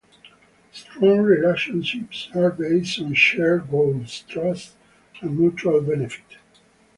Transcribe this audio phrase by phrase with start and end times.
[0.71, 4.75] Strong relationships are based on shared goals, trust,
[5.21, 6.37] and mutual benefit.